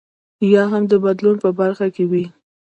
یا 0.53 0.63
هم 0.71 0.83
د 0.91 0.93
بدلون 1.05 1.35
په 1.43 1.49
برخه 1.59 1.87
کې 1.95 2.03
وي. 2.11 2.25